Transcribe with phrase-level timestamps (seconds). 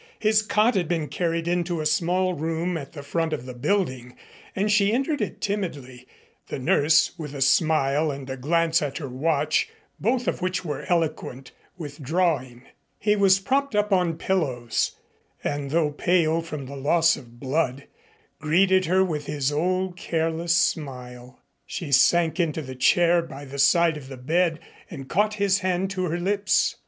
[0.17, 4.15] His cot had been carried into a small room at the front of the building,
[4.55, 6.07] and she entered it timidly,
[6.47, 9.69] the nurse, with a smile and a glance at her watch,
[9.99, 12.63] both of which were eloquent, withdrawing.
[12.97, 14.95] He was propped up on pillows,
[15.43, 17.83] and though pale from the loss of blood,
[18.39, 21.39] greeted her with his old careless smile.
[21.67, 24.59] She sank into the chair by the side of the bed
[24.89, 26.77] and caught his hand to her lips.